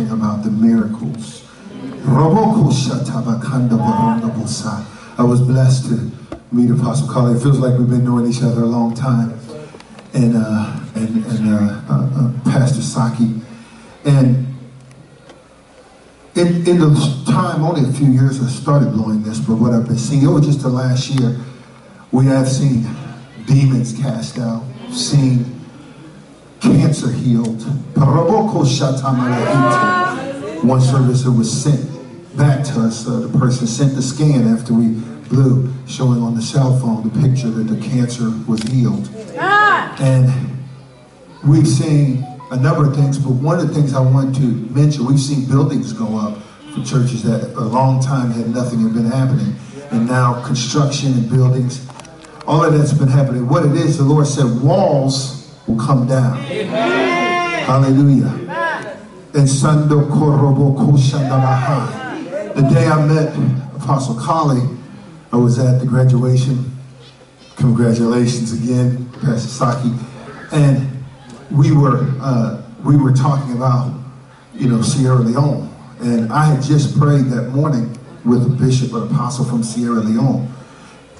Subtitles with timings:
[0.00, 1.46] talking about the miracles.
[5.18, 6.10] I was blessed to
[6.52, 7.36] meet Apostle Carly.
[7.36, 9.38] It feels like we've been knowing each other a long time.
[10.14, 13.40] And, uh, and, and uh, uh, uh, Pastor Saki.
[14.04, 14.46] And
[16.34, 19.86] in, in the time, only a few years I started blowing this, but what I've
[19.86, 21.38] been seeing, over just the last year,
[22.10, 22.86] we have seen
[23.46, 25.59] demons cast out, seen
[26.60, 27.62] cancer healed.
[30.64, 31.88] One service it was sent
[32.36, 33.06] back to us.
[33.08, 34.88] Uh, the person sent the scan after we
[35.28, 39.08] blew, showing on the cell phone the picture that the cancer was healed.
[40.00, 40.30] And
[41.46, 45.06] we've seen a number of things, but one of the things I want to mention,
[45.06, 46.38] we've seen buildings go up
[46.74, 49.54] for churches that a long time had nothing had been happening.
[49.90, 51.86] And now construction and buildings,
[52.46, 53.48] all of that's been happening.
[53.48, 55.39] What it is, the Lord said, walls
[55.70, 56.38] will come down.
[56.46, 57.64] Amen.
[57.64, 58.26] Hallelujah.
[59.32, 60.76] And Sando Korobo
[62.54, 64.60] The day I met Apostle Kali,
[65.32, 66.76] I was at the graduation.
[67.56, 69.92] Congratulations again, Pastor Saki.
[70.52, 70.90] And
[71.50, 73.94] we were uh, we were talking about
[74.54, 79.04] you know Sierra Leone, and I had just prayed that morning with a bishop, an
[79.04, 80.52] apostle from Sierra Leone,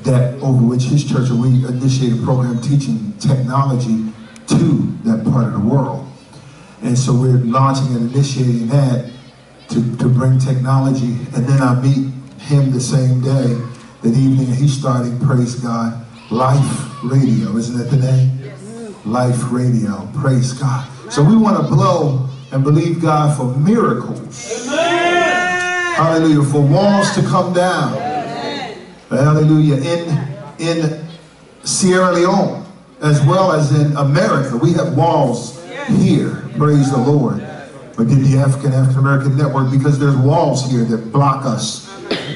[0.01, 4.10] that over which his church we initiated a program teaching technology
[4.61, 4.69] to
[5.05, 6.07] that part of the world,
[6.83, 9.11] and so we're launching and initiating that
[9.69, 13.57] to to bring technology, and then I meet him the same day,
[14.03, 18.31] that evening, and he's starting, praise God, Life Radio, isn't that the name?
[19.05, 20.09] Life Radio.
[20.15, 20.89] Praise God.
[21.11, 24.69] So we want to blow and believe God for miracles.
[24.69, 25.95] Amen.
[25.95, 26.45] Hallelujah.
[26.51, 27.95] For walls to come down.
[27.95, 28.87] Amen.
[29.09, 29.77] Hallelujah.
[29.77, 31.07] In, in
[31.65, 32.67] Sierra Leone,
[33.03, 36.49] as well as in America, we have walls here.
[36.57, 37.47] Praise the Lord.
[37.97, 41.89] But did the African African American Network because there's walls here that block us,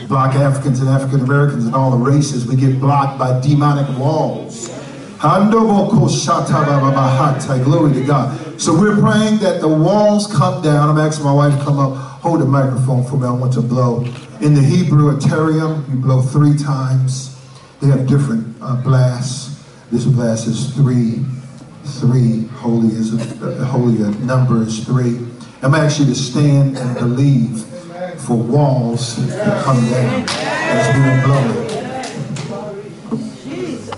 [0.09, 2.47] block Africans and African Americans and all the races.
[2.47, 4.69] We get blocked by demonic walls.
[7.65, 8.61] Glory to God.
[8.61, 10.91] So we're praying that the walls come down.
[10.91, 13.27] I'm asking my wife to come up, hold the microphone for me.
[13.27, 14.05] I want to blow.
[14.43, 17.41] In the Hebrew Aterium, you blow three times.
[17.81, 19.54] They have different uh, blasts.
[19.95, 21.25] This class is three,
[22.01, 25.25] three, holy is, uh, a holy a number is three.
[25.63, 27.63] I'm actually to stand and believe
[28.19, 31.71] for walls to come down as we blow it.
[33.45, 33.95] Jesus.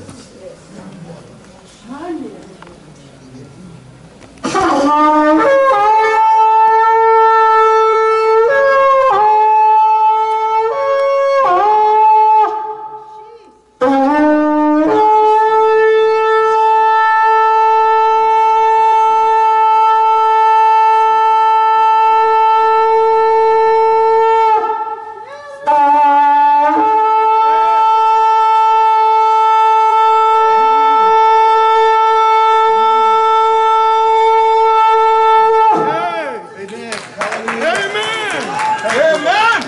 [38.88, 39.62] Amen.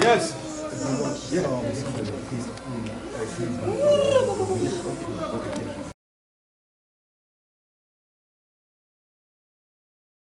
[0.00, 0.32] Yes.
[1.30, 1.44] Yeah.